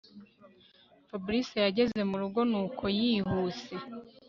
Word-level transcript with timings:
Fabric 1.09 1.47
yageze 1.65 1.99
murugo 2.09 2.39
nuko 2.51 2.83
yihuse 2.97 3.73